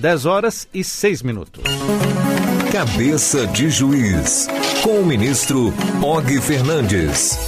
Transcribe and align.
10 0.00 0.24
horas 0.24 0.66
e 0.72 0.82
6 0.82 1.22
minutos. 1.22 1.62
Cabeça 2.72 3.46
de 3.48 3.68
Juiz, 3.68 4.48
com 4.82 5.00
o 5.00 5.06
ministro 5.06 5.74
Og 6.02 6.40
Fernandes. 6.40 7.38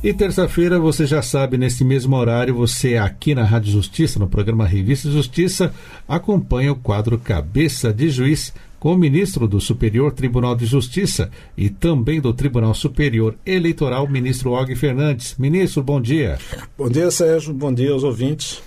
E 0.00 0.14
terça-feira, 0.14 0.78
você 0.78 1.04
já 1.04 1.20
sabe, 1.20 1.58
nesse 1.58 1.84
mesmo 1.84 2.14
horário, 2.14 2.54
você 2.54 2.96
aqui 2.96 3.34
na 3.34 3.42
Rádio 3.42 3.72
Justiça, 3.72 4.20
no 4.20 4.28
programa 4.28 4.64
Revista 4.64 5.10
Justiça, 5.10 5.74
acompanha 6.06 6.70
o 6.70 6.76
quadro 6.76 7.18
Cabeça 7.18 7.92
de 7.92 8.08
Juiz 8.08 8.54
com 8.78 8.94
o 8.94 8.98
ministro 8.98 9.48
do 9.48 9.60
Superior 9.60 10.12
Tribunal 10.12 10.54
de 10.54 10.66
Justiça 10.66 11.28
e 11.56 11.70
também 11.70 12.20
do 12.20 12.32
Tribunal 12.32 12.74
Superior 12.74 13.34
Eleitoral, 13.44 14.06
ministro 14.06 14.52
Og 14.52 14.76
Fernandes. 14.76 15.34
Ministro, 15.38 15.82
bom 15.82 16.00
dia. 16.00 16.38
Bom 16.78 16.88
dia, 16.88 17.10
Sérgio. 17.10 17.52
Bom 17.52 17.72
dia 17.74 17.90
aos 17.90 18.04
ouvintes. 18.04 18.62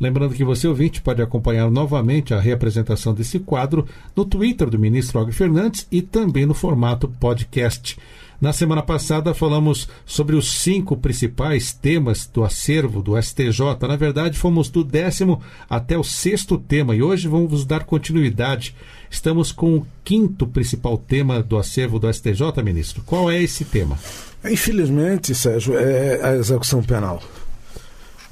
Lembrando 0.00 0.34
que 0.34 0.44
você, 0.44 0.68
ouvinte, 0.68 1.02
pode 1.02 1.20
acompanhar 1.20 1.70
novamente 1.70 2.32
a 2.32 2.40
reapresentação 2.40 3.12
desse 3.12 3.38
quadro 3.38 3.86
no 4.14 4.24
Twitter 4.24 4.70
do 4.70 4.78
ministro 4.78 5.20
Og 5.20 5.32
Fernandes 5.32 5.86
e 5.90 6.00
também 6.00 6.46
no 6.46 6.54
formato 6.54 7.08
podcast. 7.08 7.98
Na 8.40 8.52
semana 8.52 8.82
passada 8.82 9.34
falamos 9.34 9.88
sobre 10.06 10.36
os 10.36 10.60
cinco 10.60 10.96
principais 10.96 11.72
temas 11.72 12.24
do 12.32 12.44
acervo 12.44 13.02
do 13.02 13.20
STJ. 13.20 13.60
Na 13.88 13.96
verdade, 13.96 14.38
fomos 14.38 14.68
do 14.68 14.84
décimo 14.84 15.42
até 15.68 15.98
o 15.98 16.04
sexto 16.04 16.56
tema 16.56 16.94
e 16.94 17.02
hoje 17.02 17.26
vamos 17.26 17.64
dar 17.64 17.82
continuidade. 17.82 18.76
Estamos 19.10 19.50
com 19.50 19.78
o 19.78 19.86
quinto 20.04 20.46
principal 20.46 20.96
tema 20.96 21.42
do 21.42 21.58
acervo 21.58 21.98
do 21.98 22.12
STJ, 22.12 22.62
ministro. 22.62 23.02
Qual 23.04 23.28
é 23.28 23.42
esse 23.42 23.64
tema? 23.64 23.98
Infelizmente, 24.44 25.34
Sérgio, 25.34 25.76
é 25.76 26.20
a 26.22 26.36
execução 26.36 26.80
penal. 26.80 27.20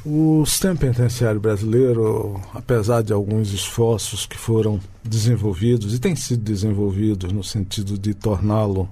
O 0.08 0.46
sistema 0.46 0.76
penitenciário 0.76 1.40
brasileiro, 1.40 2.40
apesar 2.54 3.02
de 3.02 3.12
alguns 3.12 3.52
esforços 3.52 4.24
que 4.24 4.38
foram 4.38 4.78
desenvolvidos 5.02 5.92
e 5.92 5.98
têm 5.98 6.14
sido 6.14 6.44
desenvolvidos 6.44 7.32
no 7.32 7.42
sentido 7.42 7.98
de 7.98 8.14
torná-lo 8.14 8.88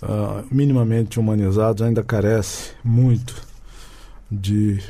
uh, 0.00 0.46
minimamente 0.48 1.18
humanizado, 1.18 1.82
ainda 1.82 2.04
carece 2.04 2.70
muito 2.84 3.34
de 4.30 4.80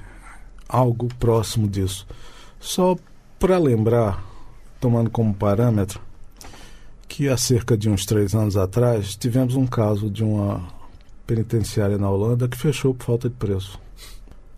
algo 0.68 1.08
próximo 1.18 1.66
disso. 1.66 2.06
Só 2.60 2.94
para 3.38 3.56
lembrar, 3.56 4.22
tomando 4.78 5.08
como 5.08 5.32
parâmetro, 5.32 5.98
que 7.08 7.26
há 7.30 7.38
cerca 7.38 7.74
de 7.74 7.88
uns 7.88 8.04
três 8.04 8.34
anos 8.34 8.54
atrás 8.54 9.16
tivemos 9.16 9.54
um 9.54 9.66
caso 9.66 10.10
de 10.10 10.22
uma 10.22 10.62
penitenciária 11.26 11.96
na 11.96 12.10
Holanda 12.10 12.46
que 12.46 12.58
fechou 12.58 12.92
por 12.92 13.06
falta 13.06 13.30
de 13.30 13.34
preço. 13.34 13.80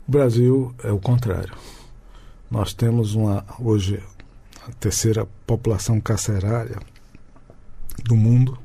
O 0.09 0.11
Brasil 0.11 0.75
é 0.83 0.91
o 0.91 0.99
contrário. 0.99 1.53
Nós 2.51 2.73
temos 2.73 3.15
uma 3.15 3.45
hoje 3.61 4.03
a 4.67 4.73
terceira 4.73 5.29
população 5.47 6.01
carcerária 6.01 6.79
do 8.05 8.17
mundo, 8.17 8.59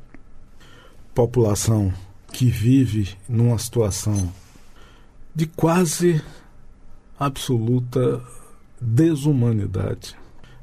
população 1.13 1.93
que 2.31 2.45
vive 2.45 3.17
numa 3.27 3.57
situação 3.59 4.31
de 5.35 5.45
quase 5.45 6.23
absoluta 7.19 8.21
desumanidade. 8.79 10.15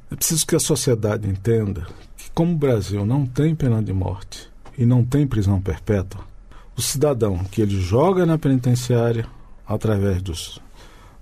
É 0.09 0.15
preciso 0.15 0.47
que 0.47 0.55
a 0.55 0.59
sociedade 0.59 1.29
entenda 1.29 1.85
que, 2.17 2.31
como 2.31 2.53
o 2.53 2.57
Brasil 2.57 3.05
não 3.05 3.27
tem 3.27 3.53
pena 3.53 3.83
de 3.83 3.93
morte 3.93 4.49
e 4.75 4.83
não 4.83 5.05
tem 5.05 5.27
prisão 5.27 5.61
perpétua, 5.61 6.25
o 6.75 6.81
cidadão 6.81 7.37
que 7.37 7.61
ele 7.61 7.79
joga 7.79 8.25
na 8.25 8.39
penitenciária 8.39 9.27
através 9.67 10.23
dos 10.23 10.59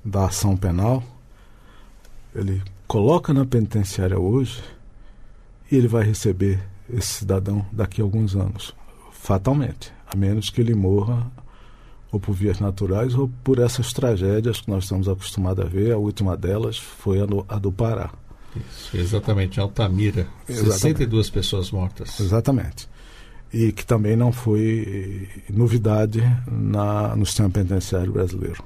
da 0.03 0.25
ação 0.25 0.55
penal, 0.55 1.03
ele 2.33 2.61
coloca 2.87 3.33
na 3.33 3.45
penitenciária 3.45 4.19
hoje 4.19 4.61
e 5.71 5.75
ele 5.75 5.87
vai 5.87 6.03
receber 6.03 6.59
esse 6.91 7.19
cidadão 7.19 7.65
daqui 7.71 8.01
a 8.01 8.03
alguns 8.03 8.35
anos, 8.35 8.73
fatalmente, 9.11 9.93
a 10.07 10.15
menos 10.15 10.49
que 10.49 10.59
ele 10.59 10.73
morra 10.73 11.31
ou 12.11 12.19
por 12.19 12.33
vias 12.33 12.59
naturais 12.59 13.13
ou 13.13 13.29
por 13.43 13.59
essas 13.59 13.93
tragédias 13.93 14.61
que 14.61 14.69
nós 14.69 14.85
estamos 14.85 15.07
acostumados 15.07 15.63
a 15.63 15.67
ver. 15.67 15.91
A 15.91 15.97
última 15.97 16.35
delas 16.35 16.77
foi 16.77 17.21
a 17.21 17.25
do, 17.25 17.45
a 17.47 17.59
do 17.59 17.71
Pará. 17.71 18.11
Isso, 18.55 18.97
exatamente, 18.97 19.59
Altamira. 19.59 20.27
Exatamente. 20.47 20.73
62 20.73 21.29
pessoas 21.29 21.71
mortas. 21.71 22.19
Exatamente. 22.19 22.89
E 23.53 23.71
que 23.71 23.85
também 23.85 24.15
não 24.15 24.31
foi 24.31 25.29
novidade 25.49 26.21
na, 26.47 27.15
no 27.15 27.25
sistema 27.25 27.49
penitenciário 27.49 28.11
brasileiro. 28.11 28.63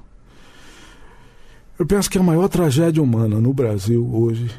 Eu 1.77 1.87
penso 1.87 2.09
que 2.09 2.19
a 2.19 2.23
maior 2.23 2.47
tragédia 2.47 3.01
humana 3.01 3.41
no 3.41 3.51
Brasil 3.51 4.07
hoje, 4.13 4.51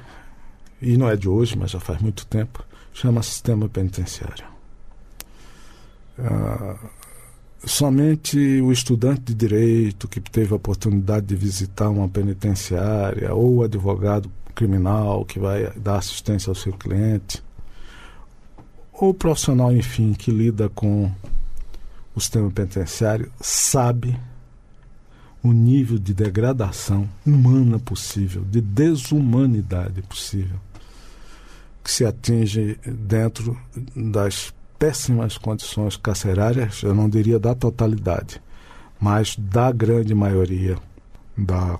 e 0.82 0.96
não 0.96 1.08
é 1.08 1.16
de 1.16 1.28
hoje, 1.28 1.56
mas 1.56 1.70
já 1.70 1.78
faz 1.78 2.00
muito 2.00 2.26
tempo, 2.26 2.64
chama 2.92 3.22
sistema 3.22 3.68
penitenciário. 3.68 4.44
Ah, 6.18 6.76
somente 7.64 8.36
o 8.60 8.72
estudante 8.72 9.20
de 9.22 9.34
direito 9.34 10.08
que 10.08 10.20
teve 10.20 10.52
a 10.52 10.56
oportunidade 10.56 11.26
de 11.26 11.36
visitar 11.36 11.88
uma 11.88 12.08
penitenciária 12.08 13.32
ou 13.32 13.56
o 13.58 13.62
advogado 13.62 14.30
criminal 14.52 15.24
que 15.24 15.38
vai 15.38 15.72
dar 15.76 15.98
assistência 15.98 16.50
ao 16.50 16.54
seu 16.56 16.72
cliente, 16.72 17.42
ou 18.92 19.10
o 19.10 19.14
profissional, 19.14 19.72
enfim, 19.72 20.12
que 20.14 20.32
lida 20.32 20.68
com 20.68 21.10
o 22.14 22.20
sistema 22.20 22.50
penitenciário, 22.50 23.30
sabe 23.40 24.18
o 25.44 25.52
nível 25.52 25.98
de 25.98 26.14
degradação 26.14 27.06
humana 27.24 27.78
possível, 27.78 28.42
de 28.50 28.62
desumanidade 28.62 30.00
possível, 30.00 30.58
que 31.84 31.92
se 31.92 32.06
atinge 32.06 32.78
dentro 32.86 33.54
das 33.94 34.54
péssimas 34.78 35.36
condições 35.36 35.98
carcerárias, 35.98 36.82
eu 36.82 36.94
não 36.94 37.10
diria 37.10 37.38
da 37.38 37.54
totalidade, 37.54 38.40
mas 38.98 39.36
da 39.36 39.70
grande 39.70 40.14
maioria 40.14 40.78
da 41.36 41.78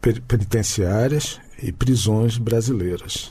penitenciárias 0.00 1.38
e 1.62 1.70
prisões 1.70 2.38
brasileiras. 2.38 3.30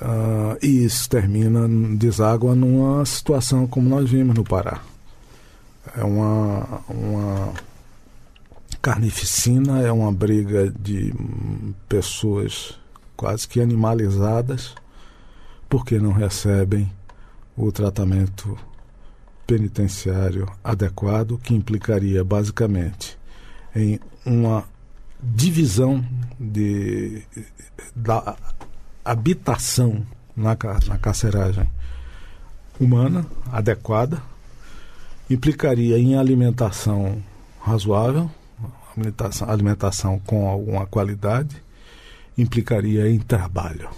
Uh, 0.00 0.56
e 0.62 0.84
isso 0.84 1.10
termina, 1.10 1.68
deságua 1.96 2.54
numa 2.54 3.04
situação 3.04 3.66
como 3.66 3.88
nós 3.88 4.08
vimos 4.08 4.36
no 4.36 4.44
Pará. 4.44 4.80
É 5.96 6.04
uma, 6.04 6.82
uma 6.88 7.52
Carnificina 8.82 9.82
é 9.82 9.92
uma 9.92 10.10
briga 10.10 10.70
de 10.70 11.12
pessoas 11.88 12.78
quase 13.14 13.46
que 13.46 13.60
animalizadas 13.60 14.74
porque 15.68 15.98
não 15.98 16.12
recebem 16.12 16.90
o 17.56 17.70
tratamento 17.70 18.58
penitenciário 19.46 20.50
adequado, 20.64 21.38
que 21.38 21.54
implicaria 21.54 22.24
basicamente 22.24 23.18
em 23.76 24.00
uma 24.24 24.64
divisão 25.22 26.04
de, 26.38 27.22
da 27.94 28.36
habitação 29.04 30.06
na, 30.34 30.56
na 30.88 30.98
carceragem 30.98 31.68
humana 32.80 33.26
adequada, 33.52 34.22
implicaria 35.28 35.98
em 35.98 36.16
alimentação 36.16 37.22
razoável, 37.60 38.30
alimentação, 39.00 39.50
alimentação 39.50 40.18
com 40.18 40.48
alguma 40.48 40.86
qualidade 40.86 41.56
implicaria 42.36 43.10
em 43.10 43.18
trabalho. 43.18 43.88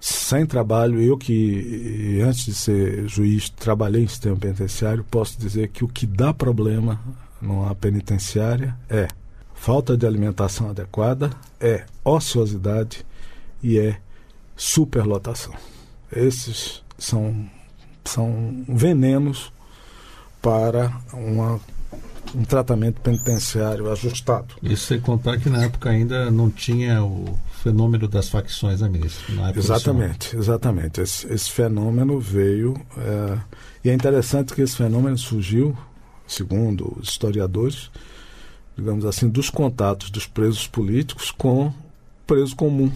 Sem 0.00 0.44
trabalho, 0.44 1.00
eu 1.00 1.16
que 1.16 2.20
antes 2.24 2.44
de 2.44 2.54
ser 2.54 3.08
juiz 3.08 3.48
trabalhei 3.48 4.02
em 4.02 4.08
sistema 4.08 4.36
penitenciário, 4.36 5.04
posso 5.04 5.38
dizer 5.38 5.68
que 5.68 5.84
o 5.84 5.88
que 5.88 6.06
dá 6.06 6.34
problema 6.34 7.00
numa 7.40 7.72
penitenciária 7.74 8.76
é 8.90 9.06
falta 9.54 9.96
de 9.96 10.04
alimentação 10.04 10.70
adequada, 10.70 11.30
é 11.60 11.84
ociosidade 12.04 13.06
e 13.62 13.78
é 13.78 14.00
superlotação. 14.56 15.54
Esses 16.10 16.82
são, 16.98 17.48
são 18.04 18.64
venenos 18.68 19.52
para 20.40 20.92
uma 21.12 21.60
um 22.34 22.44
tratamento 22.44 23.00
penitenciário 23.00 23.90
ajustado. 23.90 24.54
Isso 24.62 24.86
sem 24.86 25.00
contar 25.00 25.38
que 25.38 25.48
na 25.48 25.64
época 25.64 25.90
ainda 25.90 26.30
não 26.30 26.50
tinha 26.50 27.02
o 27.04 27.38
fenômeno 27.62 28.08
das 28.08 28.28
facções, 28.28 28.80
né, 28.80 28.88
ministro? 28.88 29.34
exatamente, 29.56 30.36
exatamente. 30.36 31.00
Esse, 31.00 31.32
esse, 31.32 31.50
fenômeno 31.50 32.18
veio. 32.18 32.74
É, 32.96 33.38
e 33.84 33.90
é 33.90 33.94
interessante 33.94 34.54
que 34.54 34.62
esse 34.62 34.76
fenômeno 34.76 35.16
surgiu, 35.16 35.76
segundo 36.26 36.96
os 37.00 37.10
historiadores, 37.10 37.90
digamos 38.76 39.04
assim, 39.04 39.28
dos 39.28 39.50
contatos 39.50 40.10
dos 40.10 40.26
presos 40.26 40.66
políticos 40.66 41.30
com 41.30 41.72
preso 42.26 42.56
comum, 42.56 42.90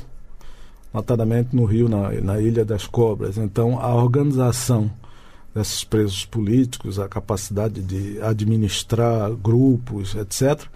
notadamente 0.93 1.55
no 1.55 1.65
Rio, 1.65 1.89
na, 1.89 2.11
na 2.21 2.41
Ilha 2.41 2.65
das 2.65 2.87
Cobras. 2.87 3.37
Então, 3.37 3.79
a 3.79 3.95
organização 3.95 4.91
desses 5.57 5.83
presos 5.85 6.27
políticos, 6.27 6.99
a 6.99 7.09
capacidade 7.09 7.81
de 7.81 8.21
administrar 8.21 9.31
grupos, 9.33 10.15
etc., 10.15 10.69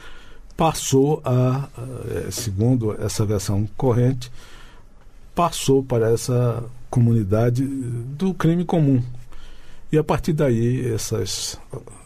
passou 0.56 1.20
a, 1.22 1.68
eh, 2.08 2.30
segundo 2.30 2.92
essa 2.98 3.26
versão 3.26 3.68
corrente, 3.76 4.32
passou 5.34 5.84
para 5.84 6.10
essa 6.10 6.64
comunidade 6.88 7.62
do 7.62 8.32
crime 8.32 8.64
comum. 8.64 9.02
E 9.92 9.98
a 9.98 10.04
partir 10.04 10.32
daí, 10.32 10.90
essas, 10.92 11.58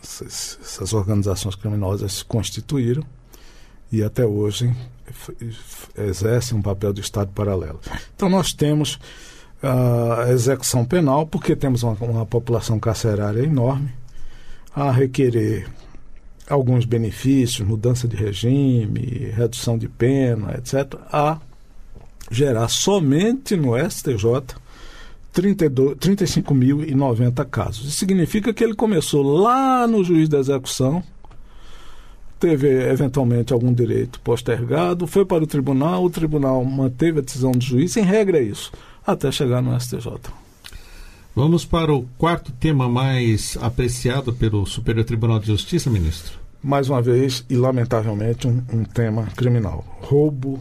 essas, 0.03 0.59
essas 0.61 0.93
organizações 0.93 1.55
criminosas 1.55 2.12
se 2.15 2.25
constituíram 2.25 3.05
e 3.93 4.03
até 4.03 4.26
hoje 4.26 4.75
exercem 5.97 6.59
um 6.59 6.62
papel 6.62 6.93
de 6.93 7.00
Estado 7.00 7.31
paralelo. 7.32 7.81
Então, 8.17 8.29
nós 8.29 8.53
temos 8.53 8.99
a 9.64 10.31
execução 10.31 10.84
penal, 10.84 11.26
porque 11.26 11.56
temos 11.56 11.82
uma, 11.82 11.96
uma 12.00 12.26
população 12.26 12.78
carcerária 12.78 13.43
enorme, 13.43 13.90
a 14.75 14.90
requerer 14.90 15.66
alguns 16.49 16.84
benefícios, 16.84 17.66
mudança 17.66 18.06
de 18.06 18.16
regime, 18.16 19.32
redução 19.34 19.78
de 19.78 19.88
pena, 19.88 20.55
etc., 20.58 20.94
a 21.11 21.38
gerar 22.31 22.69
somente 22.69 23.56
no 23.56 23.72
STJ 23.78 24.55
35.090 25.34 27.44
casos. 27.46 27.88
Isso 27.88 27.99
significa 27.99 28.55
que 28.55 28.62
ele 28.62 28.75
começou 28.75 29.22
lá 29.22 29.87
no 29.87 30.05
juiz 30.05 30.28
da 30.28 30.38
execução, 30.38 31.02
teve 32.38 32.69
eventualmente 32.90 33.50
algum 33.52 33.72
direito 33.72 34.20
postergado, 34.20 35.06
foi 35.06 35.25
para 35.25 35.43
o 35.43 35.46
tribunal, 35.46 36.05
o 36.05 36.11
tribunal 36.11 36.62
manteve 36.64 37.20
a 37.20 37.22
decisão 37.22 37.52
do 37.52 37.64
juiz, 37.64 37.96
em 37.96 38.02
regra 38.02 38.38
é 38.38 38.43
isso, 38.43 38.70
até 39.06 39.30
chegar 39.30 39.62
no 39.62 39.78
STJ. 39.78 40.32
Vamos 41.34 41.64
para 41.64 41.92
o 41.92 42.04
quarto 42.16 42.52
tema 42.52 42.88
mais 42.88 43.58
apreciado 43.60 44.32
pelo 44.32 44.64
Superior 44.66 45.04
Tribunal 45.04 45.40
de 45.40 45.48
Justiça, 45.48 45.90
ministro. 45.90 46.38
Mais 46.62 46.88
uma 46.88 47.02
vez, 47.02 47.44
e 47.50 47.56
lamentavelmente, 47.56 48.46
um, 48.46 48.62
um 48.72 48.84
tema 48.84 49.26
criminal. 49.36 49.84
Roubo, 50.00 50.60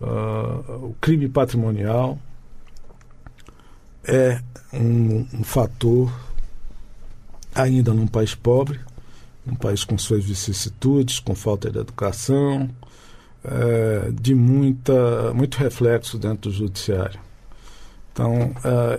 uh, 0.00 0.86
o 0.86 0.96
crime 1.00 1.28
patrimonial 1.28 2.18
é 4.04 4.40
um, 4.72 5.26
um 5.34 5.44
fator, 5.44 6.12
ainda 7.54 7.92
num 7.92 8.06
país 8.06 8.34
pobre, 8.34 8.78
um 9.46 9.54
país 9.54 9.84
com 9.84 9.98
suas 9.98 10.24
vicissitudes, 10.24 11.18
com 11.18 11.34
falta 11.34 11.70
de 11.70 11.78
educação, 11.78 12.70
é, 13.44 14.10
de 14.12 14.34
muita, 14.34 15.32
muito 15.34 15.56
reflexo 15.56 16.18
dentro 16.18 16.50
do 16.50 16.56
judiciário. 16.56 17.25
Então, 18.16 18.50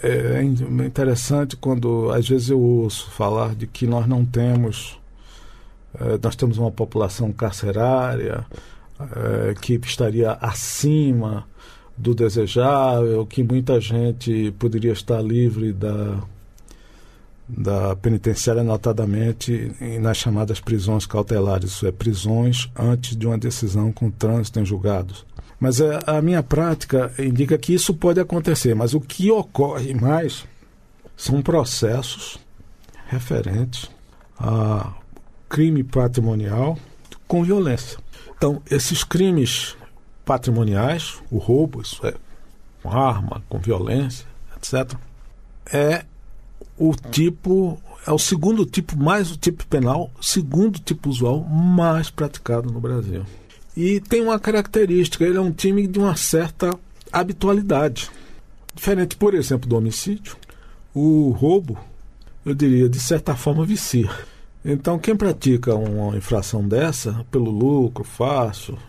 é, 0.03 0.37
é 0.37 0.43
interessante 0.43 1.57
quando, 1.57 2.11
às 2.11 2.29
vezes, 2.29 2.51
eu 2.51 2.59
ouço 2.59 3.09
falar 3.09 3.55
de 3.55 3.65
que 3.65 3.87
nós 3.87 4.05
não 4.05 4.23
temos, 4.23 4.99
é, 5.99 6.19
nós 6.21 6.35
temos 6.35 6.59
uma 6.59 6.69
população 6.69 7.31
carcerária 7.31 8.45
é, 8.99 9.55
que 9.59 9.73
estaria 9.83 10.33
acima 10.33 11.47
do 11.97 12.13
desejável, 12.13 13.25
que 13.25 13.41
muita 13.41 13.81
gente 13.81 14.53
poderia 14.59 14.91
estar 14.91 15.19
livre 15.19 15.73
da, 15.73 16.19
da 17.49 17.95
penitenciária, 17.95 18.61
notadamente 18.61 19.71
nas 19.99 20.17
chamadas 20.17 20.59
prisões 20.59 21.07
cautelares, 21.07 21.71
isso 21.71 21.87
é, 21.87 21.91
prisões 21.91 22.69
antes 22.77 23.15
de 23.15 23.25
uma 23.25 23.39
decisão 23.39 23.91
com 23.91 24.11
trânsito 24.11 24.59
em 24.59 24.65
julgados. 24.65 25.25
Mas 25.59 25.81
a, 25.81 26.17
a 26.17 26.21
minha 26.21 26.43
prática 26.43 27.11
indica 27.17 27.57
que 27.57 27.73
isso 27.73 27.93
pode 27.93 28.19
acontecer, 28.19 28.75
mas 28.75 28.93
o 28.93 29.01
que 29.01 29.31
ocorre 29.31 29.93
mais 29.93 30.45
são 31.15 31.41
processos 31.41 32.37
referentes 33.07 33.89
a 34.39 34.93
crime 35.49 35.83
patrimonial 35.83 36.77
com 37.27 37.43
violência. 37.43 37.97
Então, 38.37 38.61
esses 38.69 39.03
crimes 39.03 39.75
patrimoniais, 40.23 41.19
o 41.31 41.37
roubo, 41.37 41.81
isso 41.81 42.05
é, 42.05 42.13
com 42.83 42.89
arma, 42.91 43.43
com 43.49 43.57
violência, 43.57 44.27
etc., 44.55 44.95
é 45.73 46.05
o 46.77 46.93
tipo, 46.93 47.81
é 48.05 48.11
o 48.11 48.19
segundo 48.19 48.65
tipo, 48.65 48.95
mais 48.95 49.31
o 49.31 49.37
tipo 49.37 49.65
penal, 49.65 50.11
segundo 50.21 50.79
tipo 50.79 51.09
usual 51.09 51.39
mais 51.41 52.09
praticado 52.09 52.71
no 52.71 52.79
Brasil. 52.79 53.25
E 53.77 53.99
tem 53.99 54.23
uma 54.23 54.39
característica, 54.39 55.23
ele 55.23 55.37
é 55.37 55.39
um 55.39 55.51
time 55.51 55.85
de 55.85 55.99
uma 55.99 56.15
certa 56.15 56.75
habitualidade. 57.11 58.09
Diferente, 58.73 59.15
por 59.15 59.35
exemplo, 59.35 59.69
do 59.69 59.77
homicídio, 59.77 60.35
o 60.95 61.29
roubo, 61.29 61.77
eu 62.43 62.55
diria, 62.55 62.89
de 62.89 62.99
certa 62.99 63.35
forma, 63.35 63.63
vicia. 63.63 64.09
Então, 64.65 64.97
quem 64.97 65.15
pratica 65.15 65.75
uma 65.75 66.17
infração 66.17 66.67
dessa, 66.67 67.23
pelo 67.29 67.51
lucro 67.51 68.03
fácil, 68.03 68.79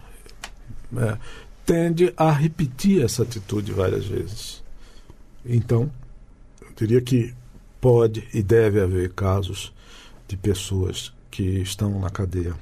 é, 0.97 1.19
tende 1.67 2.11
a 2.17 2.33
repetir 2.33 3.05
essa 3.05 3.25
atitude 3.25 3.73
várias 3.73 4.07
vezes. 4.07 4.65
Então, 5.45 5.93
eu 6.63 6.69
diria 6.75 7.03
que 7.03 7.35
pode 7.79 8.27
e 8.33 8.43
deve 8.43 8.81
haver 8.81 9.13
casos 9.13 9.71
de 10.27 10.35
pessoas 10.35 11.13
que 11.31 11.43
estão 11.43 12.01
na 12.01 12.09
cadeia, 12.09 12.55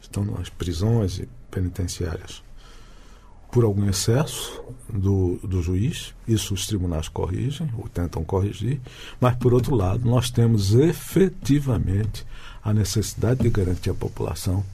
estão 0.00 0.24
nas 0.24 0.48
prisões 0.48 1.18
e 1.18 1.28
penitenciárias 1.54 2.42
por 3.54 3.62
algum 3.62 3.88
excesso 3.88 4.60
do, 4.92 5.38
do 5.44 5.62
juiz, 5.62 6.12
isso 6.26 6.54
os 6.54 6.66
tribunais 6.66 7.06
corrigem 7.06 7.70
ou 7.78 7.88
tentam 7.88 8.24
corrigir, 8.24 8.80
mas 9.20 9.36
por 9.36 9.54
outro 9.54 9.76
lado, 9.76 10.04
nós 10.04 10.28
temos 10.28 10.74
efetivamente 10.74 12.26
a 12.64 12.74
necessidade 12.74 13.44
de 13.44 13.50
garantir 13.50 13.90
a 13.90 13.94
população 13.94 14.64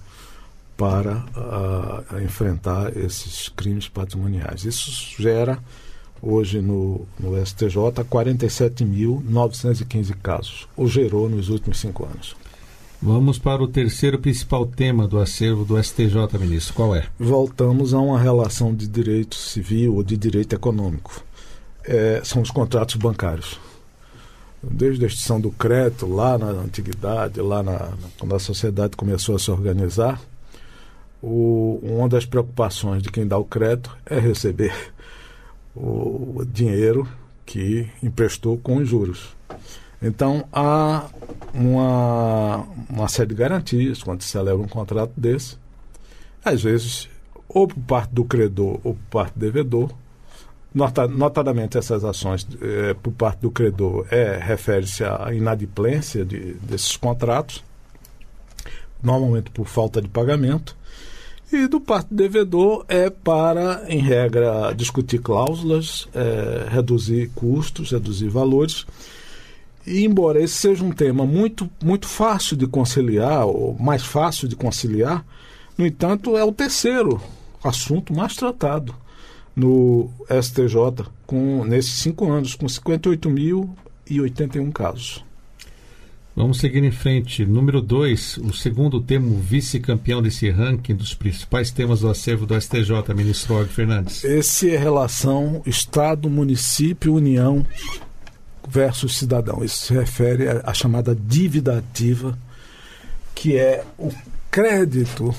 para 0.79 1.27
uh, 1.37 2.23
enfrentar 2.23 2.97
esses 2.97 3.51
crimes 3.51 3.87
patrimoniais. 3.87 4.65
Isso 4.65 5.15
gera, 5.21 5.59
hoje 6.23 6.63
no, 6.63 7.07
no 7.19 7.37
STJ, 7.45 7.75
47.915 8.09 10.15
casos, 10.23 10.67
ou 10.75 10.89
gerou 10.89 11.29
nos 11.29 11.51
últimos 11.51 11.79
cinco 11.79 12.07
anos. 12.07 12.35
Vamos 13.03 13.39
para 13.39 13.63
o 13.63 13.67
terceiro 13.67 14.19
principal 14.19 14.67
tema 14.67 15.09
do 15.09 15.19
acervo 15.19 15.65
do 15.65 15.83
STJ, 15.83 16.39
ministro. 16.39 16.75
Qual 16.75 16.95
é? 16.95 17.07
Voltamos 17.19 17.95
a 17.95 17.99
uma 17.99 18.21
relação 18.21 18.75
de 18.75 18.87
direito 18.87 19.37
civil 19.37 19.95
ou 19.95 20.03
de 20.03 20.19
direito 20.19 20.55
econômico. 20.55 21.25
É, 21.83 22.21
são 22.23 22.43
os 22.43 22.51
contratos 22.51 22.97
bancários. 22.97 23.59
Desde 24.63 25.03
a 25.03 25.09
extinção 25.09 25.41
do 25.41 25.51
crédito, 25.51 26.07
lá 26.07 26.37
na 26.37 26.49
antiguidade, 26.49 27.41
lá 27.41 27.63
na, 27.63 27.95
quando 28.19 28.35
a 28.35 28.39
sociedade 28.39 28.99
começou 28.99 29.35
a 29.35 29.39
se 29.39 29.51
organizar, 29.51 30.21
o, 31.23 31.81
uma 31.83 32.07
das 32.07 32.27
preocupações 32.27 33.03
de 33.03 33.11
quem 33.11 33.27
dá 33.27 33.39
o 33.39 33.47
crédito 33.47 33.97
é 34.05 34.19
receber 34.19 34.75
o 35.75 36.45
dinheiro 36.45 37.09
que 37.47 37.89
emprestou 38.03 38.59
com 38.59 38.85
juros. 38.85 39.35
Então, 40.03 40.47
há 40.53 41.09
uma, 41.53 42.67
uma 42.89 43.09
série 43.09 43.29
de 43.29 43.35
garantias 43.35 44.03
quando 44.03 44.23
se 44.23 44.29
celebra 44.29 44.63
um 44.63 44.69
contrato 44.69 45.13
desse. 45.17 45.59
Às 46.43 46.63
vezes, 46.63 47.09
ou 47.49 47.69
por 47.69 47.81
parte 47.81 48.15
do 48.15 48.25
credor 48.25 48.81
ou 48.83 48.95
por 48.95 49.11
parte 49.11 49.35
do 49.35 49.41
devedor. 49.41 49.91
Nota, 50.73 51.07
notadamente, 51.09 51.77
essas 51.77 52.05
ações 52.05 52.47
é, 52.63 52.95
por 52.95 53.13
parte 53.13 53.41
do 53.41 53.51
credor 53.51 54.07
é, 54.11 54.39
refere-se 54.39 55.03
à 55.05 55.35
inadimplência 55.35 56.25
de, 56.25 56.55
desses 56.55 56.97
contratos, 56.97 57.65
normalmente 59.03 59.51
por 59.51 59.67
falta 59.67 60.01
de 60.01 60.09
pagamento. 60.09 60.77
E 61.53 61.67
do 61.67 61.81
parte 61.81 62.11
do 62.11 62.15
devedor 62.15 62.85
é 62.89 63.11
para, 63.11 63.85
em 63.89 63.99
regra, 63.99 64.73
discutir 64.73 65.19
cláusulas, 65.19 66.09
é, 66.15 66.69
reduzir 66.71 67.31
custos, 67.35 67.91
reduzir 67.91 68.29
valores 68.29 68.87
e 69.91 70.05
embora 70.05 70.41
esse 70.41 70.55
seja 70.55 70.85
um 70.85 70.93
tema 70.93 71.27
muito, 71.27 71.69
muito 71.85 72.07
fácil 72.07 72.57
de 72.57 72.67
conciliar, 72.67 73.47
ou 73.47 73.77
mais 73.79 74.05
fácil 74.05 74.47
de 74.47 74.55
conciliar, 74.55 75.27
no 75.77 75.85
entanto, 75.85 76.37
é 76.37 76.45
o 76.45 76.53
terceiro 76.53 77.21
assunto 77.65 78.15
mais 78.15 78.37
tratado 78.37 78.95
no 79.57 80.09
STJ 80.29 81.07
com, 81.27 81.65
nesses 81.65 81.95
cinco 81.95 82.31
anos, 82.31 82.55
com 82.55 82.67
58.081 82.67 84.73
casos. 84.73 85.25
Vamos 86.37 86.59
seguir 86.59 86.85
em 86.85 86.93
frente. 86.93 87.45
Número 87.45 87.83
2, 87.83 88.39
o 88.39 88.53
segundo 88.53 89.01
tema 89.01 89.29
vice-campeão 89.41 90.23
desse 90.23 90.49
ranking 90.49 90.95
dos 90.95 91.13
principais 91.13 91.71
temas 91.71 92.01
do 92.01 92.09
acervo 92.09 92.47
do 92.47 92.59
STJ, 92.59 93.13
ministro 93.15 93.57
Og 93.57 93.69
Fernandes. 93.69 94.23
Esse 94.23 94.71
é 94.71 94.79
relação 94.79 95.61
Estado, 95.67 96.31
município, 96.31 97.15
União 97.15 97.67
versus 98.71 99.19
cidadão. 99.19 99.65
Isso 99.65 99.87
se 99.87 99.95
refere 99.95 100.47
à, 100.65 100.73
chamada 100.73 101.15
dívida 101.15 101.79
ativa, 101.79 102.39
que 103.35 103.57
é 103.57 103.85
o 103.99 104.11
crédito 104.51 105.35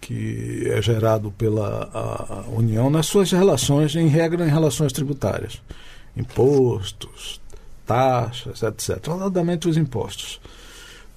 que 0.00 0.68
é 0.68 0.82
gerado 0.82 1.30
pela 1.30 2.44
União 2.48 2.90
nas 2.90 3.06
suas 3.06 3.30
relações, 3.30 3.96
em 3.96 4.06
regra, 4.06 4.44
em 4.44 4.50
relações 4.50 4.92
tributárias. 4.92 5.62
Impostos, 6.14 7.40
taxas, 7.86 8.62
etc. 8.62 9.06
Notadamente 9.08 9.68
os 9.68 9.76
impostos. 9.76 10.40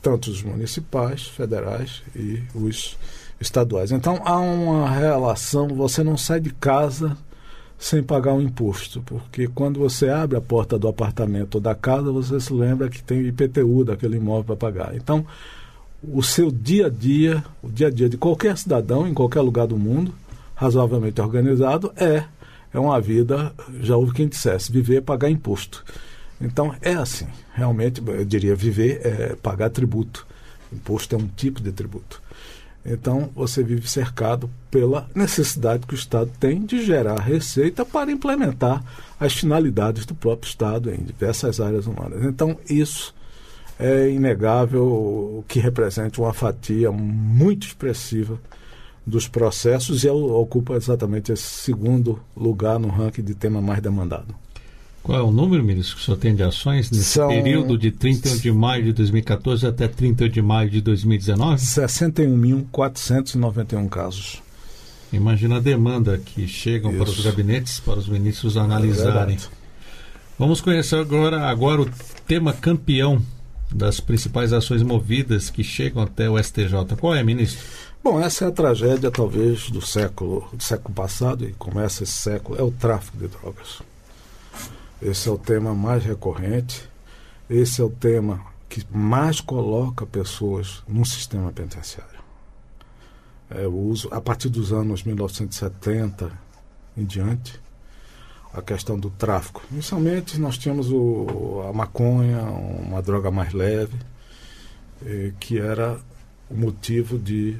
Tanto 0.01 0.31
os 0.31 0.41
municipais, 0.41 1.23
federais 1.23 2.01
e 2.15 2.41
os 2.55 2.97
estaduais. 3.41 3.91
Então 3.91 4.21
há 4.23 4.37
uma 4.37 4.89
relação, 4.89 5.67
você 5.67 6.03
não 6.03 6.15
sai 6.15 6.39
de 6.39 6.51
casa 6.51 7.17
sem 7.77 8.01
pagar 8.01 8.33
um 8.33 8.41
imposto, 8.41 9.01
porque 9.03 9.47
quando 9.47 9.79
você 9.79 10.09
abre 10.09 10.37
a 10.37 10.41
porta 10.41 10.79
do 10.79 10.87
apartamento 10.87 11.55
ou 11.55 11.61
da 11.61 11.75
casa, 11.75 12.11
você 12.11 12.39
se 12.39 12.51
lembra 12.51 12.89
que 12.89 13.03
tem 13.03 13.21
IPTU 13.21 13.85
daquele 13.85 14.17
imóvel 14.17 14.43
para 14.43 14.55
pagar. 14.55 14.95
Então, 14.95 15.25
o 16.03 16.23
seu 16.23 16.51
dia 16.51 16.87
a 16.87 16.89
dia, 16.89 17.43
o 17.61 17.69
dia 17.69 17.87
a 17.87 17.91
dia 17.91 18.09
de 18.09 18.17
qualquer 18.17 18.57
cidadão 18.57 19.07
em 19.07 19.13
qualquer 19.13 19.41
lugar 19.41 19.67
do 19.67 19.77
mundo, 19.77 20.13
razoavelmente 20.55 21.21
organizado, 21.21 21.91
é 21.95 22.23
é 22.73 22.79
uma 22.79 22.99
vida, 22.99 23.53
já 23.81 23.95
houve 23.95 24.13
quem 24.13 24.27
dissesse, 24.27 24.71
viver 24.71 24.97
é 24.97 25.01
pagar 25.01 25.29
imposto. 25.29 25.83
Então 26.39 26.75
é 26.81 26.93
assim, 26.93 27.27
realmente, 27.53 28.01
eu 28.05 28.25
diria, 28.25 28.55
viver 28.55 29.01
é 29.03 29.35
pagar 29.35 29.69
tributo. 29.69 30.27
Imposto 30.71 31.15
é 31.15 31.17
um 31.17 31.27
tipo 31.27 31.61
de 31.61 31.71
tributo. 31.71 32.21
Então 32.85 33.29
você 33.35 33.61
vive 33.63 33.87
cercado 33.89 34.49
pela 34.71 35.09
necessidade 35.13 35.85
que 35.85 35.93
o 35.93 35.97
Estado 35.97 36.31
tem 36.39 36.65
de 36.65 36.85
gerar 36.85 37.19
receita 37.19 37.83
para 37.83 38.11
implementar 38.11 38.83
as 39.19 39.33
finalidades 39.33 40.05
do 40.05 40.15
próprio 40.15 40.47
Estado 40.47 40.89
em 40.89 40.97
diversas 40.97 41.59
áreas 41.59 41.85
humanas. 41.85 42.23
Então 42.23 42.57
isso 42.69 43.13
é 43.79 44.09
inegável 44.09 45.43
que 45.47 45.59
representa 45.59 46.21
uma 46.21 46.33
fatia 46.33 46.91
muito 46.91 47.67
expressiva 47.67 48.39
dos 49.05 49.27
processos 49.27 50.03
e 50.03 50.09
ocupa 50.09 50.75
exatamente 50.75 51.31
esse 51.31 51.43
segundo 51.43 52.19
lugar 52.35 52.79
no 52.79 52.89
ranking 52.89 53.23
de 53.23 53.35
tema 53.35 53.61
mais 53.61 53.81
demandado. 53.81 54.35
Qual 55.07 55.17
é 55.17 55.23
o 55.23 55.31
número, 55.31 55.63
ministro, 55.63 55.95
que 55.95 56.01
o 56.01 56.05
senhor 56.05 56.17
tem 56.17 56.35
de 56.35 56.43
ações 56.43 56.91
nesse 56.91 57.05
São... 57.05 57.29
período 57.29 57.77
de 57.77 57.91
31 57.91 58.39
de 58.39 58.51
maio 58.51 58.83
de 58.83 58.91
2014 58.91 59.65
até 59.65 59.87
31 59.87 60.27
de 60.27 60.41
maio 60.41 60.69
de 60.69 60.81
2019? 60.81 61.61
61.491 61.61 63.87
casos. 63.87 64.43
Imagina 65.13 65.55
a 65.55 65.61
demanda 65.61 66.17
que 66.17 66.45
chegam 66.45 66.91
Isso. 66.91 66.99
para 66.99 67.09
os 67.09 67.21
gabinetes, 67.21 67.79
para 67.79 67.97
os 67.97 68.09
ministros 68.09 68.57
analisarem. 68.57 69.37
É 69.37 69.39
Vamos 70.37 70.59
conhecer 70.59 70.97
agora, 70.97 71.47
agora 71.47 71.83
o 71.83 71.89
tema 72.27 72.51
campeão 72.51 73.21
das 73.71 74.01
principais 74.01 74.51
ações 74.51 74.83
movidas 74.83 75.49
que 75.49 75.63
chegam 75.63 76.03
até 76.03 76.29
o 76.29 76.37
STJ. 76.37 76.97
Qual 76.99 77.15
é, 77.15 77.23
ministro? 77.23 77.65
Bom, 78.03 78.19
essa 78.19 78.43
é 78.43 78.49
a 78.49 78.51
tragédia 78.51 79.09
talvez 79.09 79.69
do 79.69 79.79
século, 79.79 80.49
do 80.51 80.61
século 80.61 80.93
passado 80.93 81.47
e 81.47 81.53
começa 81.53 82.03
esse 82.03 82.11
século, 82.11 82.59
é 82.59 82.61
o 82.61 82.71
tráfico 82.71 83.17
de 83.17 83.29
drogas. 83.29 83.79
Esse 85.01 85.29
é 85.29 85.31
o 85.31 85.37
tema 85.37 85.75
mais 85.75 86.03
recorrente, 86.03 86.89
esse 87.49 87.81
é 87.81 87.83
o 87.83 87.89
tema 87.89 88.43
que 88.67 88.85
mais 88.91 89.39
coloca 89.39 90.05
pessoas 90.05 90.83
no 90.87 91.05
sistema 91.05 91.51
penitenciário. 91.51 92.19
É, 93.49 93.67
o 93.67 93.73
uso, 93.73 94.09
a 94.11 94.19
partir 94.19 94.49
dos 94.49 94.73
anos 94.73 95.03
1970 95.03 96.31
em 96.97 97.05
diante, 97.05 97.59
a 98.51 98.61
questão 98.61 98.99
do 98.99 99.11
tráfico. 99.11 99.61
Inicialmente 99.71 100.39
nós 100.39 100.57
tínhamos 100.57 100.91
o, 100.91 101.63
a 101.69 101.71
maconha, 101.71 102.41
uma 102.41 103.01
droga 103.01 103.29
mais 103.29 103.53
leve, 103.53 103.97
que 105.39 105.59
era 105.59 105.99
o 106.49 106.55
motivo 106.55 107.19
de 107.19 107.59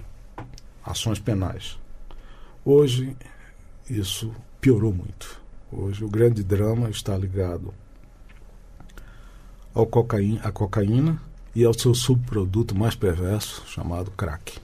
ações 0.84 1.20
penais. 1.20 1.78
Hoje 2.66 3.16
isso 3.88 4.34
piorou 4.60 4.92
muito. 4.92 5.40
Hoje 5.72 6.06
o 6.06 6.10
grande 6.10 6.44
drama 6.44 6.90
está 6.90 7.18
ligado 7.18 7.74
ao 9.74 9.86
cocaína, 9.86 10.40
à 10.42 10.52
cocaína 10.52 11.22
e 11.54 11.66
ao 11.66 11.74
seu 11.74 11.94
subproduto 11.94 12.74
mais 12.74 12.96
perverso, 12.96 13.64
chamado 13.68 14.10
crack. 14.12 14.60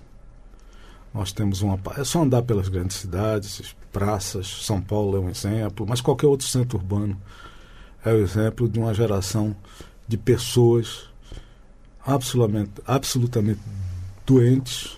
Nós 1.14 1.34
temos 1.34 1.62
uma. 1.62 1.78
É 1.98 2.06
só 2.06 2.24
andar 2.24 2.44
pelas 2.44 2.70
grandes 2.70 2.98
cidades, 2.98 3.76
praças, 3.92 4.48
São 4.66 4.82
Paulo 4.82 5.18
é 5.18 5.20
um 5.20 5.30
exemplo, 5.30 5.86
mas 5.88 6.00
qualquer 6.00 6.28
outro 6.28 6.48
centro 6.48 6.78
urbano 6.78 7.20
é 8.04 8.12
o 8.12 8.18
exemplo 8.18 8.70
de 8.70 8.80
uma 8.80 8.94
geração 8.94 9.56
de 10.08 10.18
pessoas 10.18 11.10
absolutamente, 12.06 12.72
absolutamente 12.88 13.62
doentes, 14.26 14.98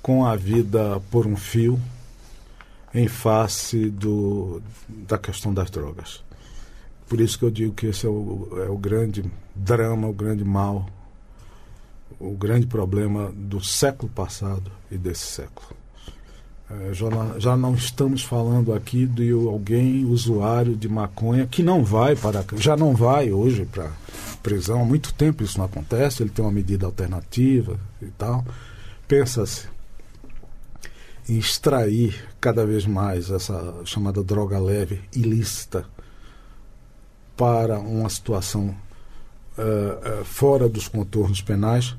com 0.00 0.24
a 0.24 0.36
vida 0.36 1.00
por 1.10 1.26
um 1.26 1.36
fio, 1.36 1.80
em 2.94 3.08
face 3.08 3.90
do, 3.90 4.62
da 4.88 5.18
questão 5.18 5.52
das 5.52 5.70
drogas. 5.70 6.22
Por 7.08 7.20
isso 7.20 7.38
que 7.38 7.44
eu 7.44 7.50
digo 7.50 7.74
que 7.74 7.86
esse 7.86 8.06
é 8.06 8.08
o, 8.08 8.48
é 8.64 8.70
o 8.70 8.78
grande 8.78 9.24
drama, 9.54 10.08
o 10.08 10.12
grande 10.12 10.44
mal, 10.44 10.86
o 12.18 12.30
grande 12.32 12.66
problema 12.66 13.32
do 13.34 13.62
século 13.62 14.10
passado 14.10 14.70
e 14.90 14.96
desse 14.96 15.26
século. 15.26 15.76
É, 16.70 16.94
já, 16.94 17.08
já 17.38 17.56
não 17.56 17.74
estamos 17.74 18.22
falando 18.22 18.72
aqui 18.72 19.06
de 19.06 19.30
alguém 19.32 20.06
usuário 20.06 20.74
de 20.74 20.88
maconha 20.88 21.46
que 21.46 21.62
não 21.62 21.84
vai 21.84 22.16
para 22.16 22.42
já 22.56 22.74
não 22.74 22.96
vai 22.96 23.30
hoje 23.30 23.66
para 23.66 23.90
prisão 24.42 24.80
há 24.80 24.84
muito 24.84 25.12
tempo 25.12 25.44
isso 25.44 25.58
não 25.58 25.66
acontece 25.66 26.22
ele 26.22 26.30
tem 26.30 26.42
uma 26.42 26.50
medida 26.50 26.86
alternativa 26.86 27.78
e 28.00 28.06
tal 28.06 28.42
pensa-se 29.06 29.68
em 31.28 31.38
extrair 31.38 32.28
cada 32.40 32.66
vez 32.66 32.86
mais 32.86 33.30
essa 33.30 33.82
chamada 33.84 34.22
droga 34.22 34.58
leve 34.58 35.02
ilícita 35.14 35.86
para 37.36 37.78
uma 37.78 38.08
situação 38.08 38.76
uh, 39.58 40.20
uh, 40.20 40.24
fora 40.24 40.68
dos 40.68 40.88
contornos 40.88 41.40
penais, 41.40 41.96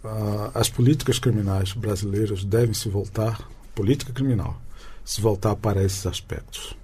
Uh, 0.01 0.50
as 0.53 0.69
políticas 0.69 1.19
criminais 1.19 1.74
brasileiras 1.74 2.45
devem 2.45 2.74
se 2.74 2.88
voltar, 2.89 3.48
política 3.75 4.13
criminal, 4.13 4.60
se 5.03 5.19
voltar 5.22 5.57
para 5.57 5.83
esses 5.83 6.05
aspectos. 6.05 6.77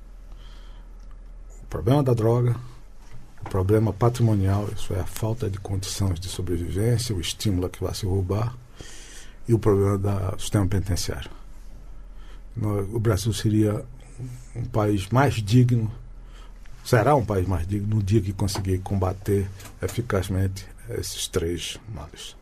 O 1.64 1.68
problema 1.68 2.04
da 2.04 2.14
droga, 2.14 2.58
o 3.42 3.50
problema 3.50 3.94
patrimonial, 3.94 4.68
isso 4.76 4.94
é 4.94 5.00
a 5.00 5.06
falta 5.06 5.50
de 5.50 5.58
condições 5.60 6.20
de 6.20 6.28
sobrevivência, 6.28 7.16
o 7.16 7.22
estímulo 7.22 7.68
a 7.68 7.70
que 7.70 7.82
vai 7.82 7.94
se 7.94 8.06
roubar, 8.06 8.54
e 9.48 9.54
o 9.54 9.60
problema 9.60 9.98
do 9.98 10.38
sistema 10.40 10.68
penitenciário. 10.68 11.32
O 12.94 13.00
Brasil 13.00 13.32
seria 13.34 13.86
um 14.56 14.66
país 14.66 15.08
mais 15.10 15.36
digno 15.36 15.92
será 16.84 17.16
um 17.16 17.26
país 17.26 17.48
mais 17.48 17.68
digno 17.68 17.98
no 17.98 18.04
dia 18.04 18.22
que 18.22 18.34
conseguir 18.34 18.80
combater 18.80 19.50
eficazmente 19.82 20.66
esses 20.90 21.28
três 21.28 21.80
males. 21.94 22.36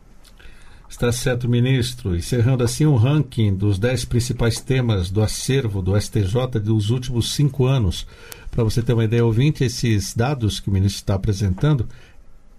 Está 0.88 1.12
certo, 1.12 1.48
ministro. 1.48 2.16
Encerrando 2.16 2.64
assim 2.64 2.86
o 2.86 2.92
um 2.92 2.96
ranking 2.96 3.54
dos 3.54 3.78
dez 3.78 4.04
principais 4.04 4.58
temas 4.58 5.10
do 5.10 5.22
acervo 5.22 5.82
do 5.82 6.00
STJ 6.00 6.58
dos 6.62 6.88
últimos 6.90 7.34
cinco 7.34 7.66
anos. 7.66 8.06
Para 8.50 8.64
você 8.64 8.82
ter 8.82 8.94
uma 8.94 9.04
ideia, 9.04 9.24
ouvinte, 9.24 9.62
esses 9.62 10.14
dados 10.14 10.58
que 10.58 10.70
o 10.70 10.72
ministro 10.72 11.00
está 11.00 11.14
apresentando, 11.14 11.86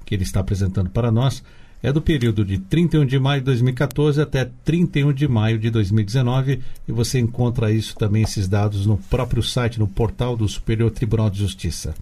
que 0.06 0.14
ele 0.14 0.24
está 0.24 0.42
apresentando 0.42 0.92
para 0.92 1.12
nós, 1.12 1.44
é 1.82 1.92
do 1.92 2.02
período 2.02 2.44
de 2.44 2.58
31 2.58 3.06
de 3.06 3.18
maio 3.20 3.42
de 3.42 3.46
2014 3.46 4.22
até 4.22 4.50
31 4.66 5.14
de 5.14 5.28
maio 5.28 5.58
de 5.58 5.70
2019 5.70 6.60
e 6.88 6.92
você 6.92 7.20
encontra 7.20 7.72
isso 7.72 7.96
também 7.96 8.24
esses 8.24 8.48
dados 8.48 8.86
no 8.86 8.98
próprio 8.98 9.42
site, 9.42 9.80
no 9.80 9.88
portal 9.88 10.36
do 10.36 10.48
Superior 10.48 10.92
Tribunal 10.92 11.30
de 11.30 11.40
Justiça. 11.40 11.96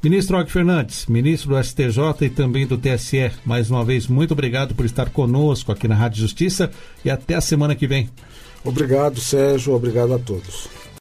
Ministro 0.00 0.38
Og 0.38 0.48
Fernandes, 0.48 1.06
ministro 1.06 1.50
do 1.50 1.62
STJ 1.62 2.26
e 2.26 2.30
também 2.30 2.68
do 2.68 2.78
TSE, 2.78 3.32
mais 3.44 3.68
uma 3.68 3.84
vez 3.84 4.06
muito 4.06 4.30
obrigado 4.30 4.72
por 4.72 4.86
estar 4.86 5.10
conosco 5.10 5.72
aqui 5.72 5.88
na 5.88 5.96
Rádio 5.96 6.20
Justiça 6.20 6.70
e 7.04 7.10
até 7.10 7.34
a 7.34 7.40
semana 7.40 7.74
que 7.74 7.88
vem. 7.88 8.08
Obrigado, 8.64 9.18
Sérgio, 9.18 9.74
obrigado 9.74 10.14
a 10.14 10.18
todos. 10.18 10.68